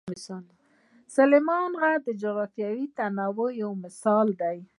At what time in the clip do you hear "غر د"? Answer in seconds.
1.81-2.09